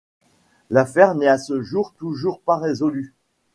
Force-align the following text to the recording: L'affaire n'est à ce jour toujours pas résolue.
L'affaire 0.71 1.13
n'est 1.13 1.27
à 1.27 1.37
ce 1.37 1.61
jour 1.61 1.93
toujours 1.93 2.39
pas 2.41 2.57
résolue. 2.57 3.13